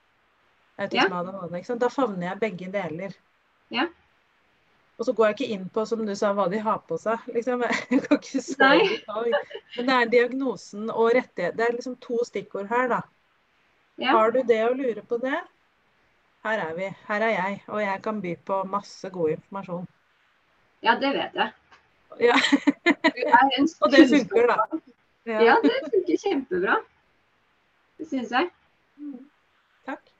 autisme 0.79 1.15
ADHD. 1.23 1.57
Ikke 1.61 1.67
sant? 1.67 1.81
Da 1.81 1.89
favner 1.89 2.29
jeg 2.33 2.41
begge 2.41 2.73
deler. 2.73 3.15
Ja. 3.71 3.87
Og 4.99 5.07
så 5.07 5.13
går 5.15 5.29
jeg 5.29 5.37
ikke 5.37 5.55
inn 5.55 5.69
på 5.71 5.85
som 5.87 6.01
du 6.07 6.15
sa, 6.19 6.33
hva 6.35 6.49
de 6.51 6.59
har 6.63 6.81
på 6.89 6.97
seg. 6.99 7.23
Liksom. 7.31 7.63
Jeg 7.93 8.01
kan 8.07 8.19
ikke 8.19 8.43
så. 8.43 8.71
Men 9.77 9.91
det 9.91 9.95
er 9.95 10.11
diagnosen 10.15 10.91
og 10.91 11.13
rettighet. 11.15 11.55
Det 11.59 11.67
er 11.67 11.77
liksom 11.77 11.95
to 12.03 12.19
stikkord 12.27 12.67
her, 12.73 12.89
da. 12.91 13.05
Ja. 13.99 14.17
Har 14.17 14.35
du 14.35 14.43
det 14.47 14.59
å 14.67 14.75
lure 14.79 15.03
på 15.07 15.19
det, 15.23 15.39
her 16.47 16.59
er 16.63 16.75
vi. 16.75 16.91
Her 17.09 17.23
er 17.27 17.33
jeg. 17.35 17.63
Og 17.67 17.81
jeg 17.83 18.03
kan 18.03 18.21
by 18.23 18.35
på 18.47 18.59
masse 18.71 19.11
god 19.11 19.31
informasjon. 19.31 19.89
ja, 20.83 20.95
det 21.01 21.11
vet 21.17 21.35
jeg. 21.35 21.53
Ja. 22.21 22.37
Og 23.83 23.91
det 23.93 24.05
funker, 24.09 24.47
da. 24.47 24.57
Ja. 25.27 25.41
Ja, 25.43 25.57
det 25.63 25.75
funker 25.91 26.21
kjempebra. 26.23 26.77
Det 27.99 28.07
syns 28.09 28.31
jeg. 28.31 28.51
Mm. 28.97 29.27
Takk. 29.87 30.15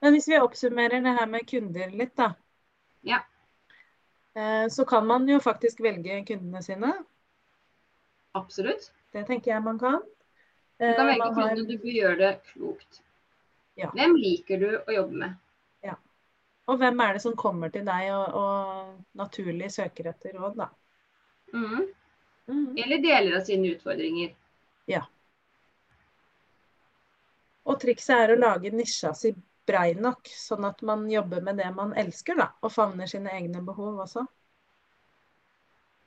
Men 0.00 0.14
hvis 0.14 0.28
vi 0.28 0.38
oppsummerer 0.38 1.02
det 1.02 1.18
her 1.18 1.26
med 1.26 1.46
kunder 1.50 1.90
litt, 1.90 2.14
da. 2.16 2.32
Ja. 3.02 3.18
Eh, 4.34 4.68
Så 4.68 4.84
kan 4.88 5.06
man 5.06 5.28
jo 5.28 5.38
faktisk 5.40 5.80
velge 5.84 6.24
kundene 6.26 6.62
sine. 6.62 6.92
Absolutt. 8.34 8.92
Det 9.12 9.26
tenker 9.28 9.52
jeg 9.52 9.62
man 9.62 9.78
kan. 9.78 10.00
Du 10.78 10.84
Eh, 10.86 10.96
kan 10.96 11.06
velge 11.06 11.18
man 11.18 11.34
har- 11.34 11.48
kunder, 11.48 11.64
du 11.68 11.78
bør 11.78 11.92
gjøre 11.98 12.18
det 12.18 12.42
klokt. 12.52 13.02
Ja. 13.76 13.90
Hvem 13.90 14.14
liker 14.16 14.58
du 14.60 14.78
å 14.78 14.92
jobbe 14.92 15.12
med? 15.12 15.34
Og 16.68 16.78
hvem 16.78 17.00
er 17.02 17.12
det 17.14 17.22
som 17.22 17.34
kommer 17.36 17.68
til 17.74 17.84
deg 17.84 18.12
og, 18.14 18.34
og 18.38 18.98
naturlig 19.18 19.66
søker 19.74 20.06
etter 20.12 20.32
råd, 20.38 20.54
da? 20.56 20.68
Mm. 21.52 21.88
Mm. 22.48 22.78
Eller 22.78 22.98
deler 23.02 23.36
av 23.36 23.42
sine 23.44 23.72
utfordringer. 23.74 24.30
Ja. 24.86 25.00
Og 27.66 27.80
trikset 27.82 28.14
er 28.14 28.34
å 28.36 28.38
lage 28.38 28.70
nisja 28.70 29.10
si 29.12 29.34
brei 29.68 29.92
nok, 29.94 30.26
sånn 30.26 30.66
at 30.66 30.82
man 30.86 31.04
jobber 31.10 31.42
med 31.44 31.60
det 31.62 31.68
man 31.76 31.94
elsker, 31.98 32.38
da. 32.38 32.48
Og 32.62 32.72
favner 32.74 33.10
sine 33.10 33.32
egne 33.36 33.62
behov 33.64 34.00
også. 34.06 34.24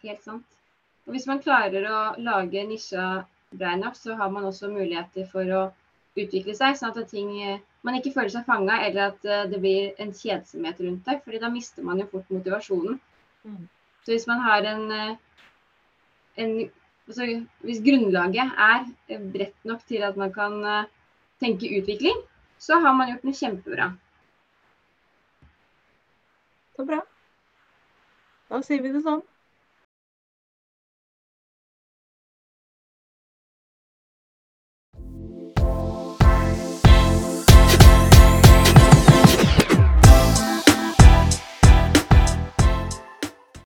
Helt 0.03 0.23
sant. 0.25 0.45
Og 1.05 1.15
hvis 1.15 1.27
man 1.29 1.41
klarer 1.43 1.85
å 1.87 1.99
lage 2.21 2.63
nisja 2.67 3.25
brei 3.55 3.75
nok, 3.79 3.97
så 3.97 4.17
har 4.19 4.31
man 4.33 4.47
også 4.49 4.71
muligheter 4.73 5.27
for 5.31 5.51
å 5.53 5.63
utvikle 6.15 6.55
seg, 6.55 6.77
sånn 6.79 6.95
at 6.95 7.11
ting, 7.11 7.31
eh, 7.43 7.61
man 7.85 7.97
ikke 7.97 8.13
føler 8.15 8.31
seg 8.33 8.47
fanga, 8.47 8.79
eller 8.87 9.11
at 9.11 9.27
eh, 9.27 9.45
det 9.51 9.59
blir 9.61 10.01
en 10.01 10.13
kjedsomhet 10.15 10.79
rundt 10.81 11.07
det. 11.07 11.19
fordi 11.23 11.41
da 11.43 11.51
mister 11.51 11.83
man 11.83 11.99
jo 11.99 12.07
fort 12.11 12.31
motivasjonen. 12.33 12.99
Mm. 13.45 13.63
Så 14.05 14.13
hvis 14.13 14.27
man 14.27 14.43
har 14.45 14.67
en, 14.71 14.91
eh, 14.91 15.15
en 16.37 16.53
altså, 17.07 17.27
Hvis 17.61 17.83
grunnlaget 17.85 18.51
er 18.57 19.19
bredt 19.33 19.65
nok 19.65 19.83
til 19.87 20.03
at 20.03 20.17
man 20.17 20.33
kan 20.33 20.87
tenke 21.39 21.69
utvikling, 21.77 22.17
så 22.57 22.79
har 22.79 22.93
man 22.97 23.11
gjort 23.11 23.23
noe 23.27 23.37
kjempebra. 23.37 23.91
Så 26.75 26.85
bra. 26.85 27.01
Da 28.49 28.61
sier 28.65 28.83
vi 28.83 28.93
det 28.93 29.03
sånn. 29.05 29.23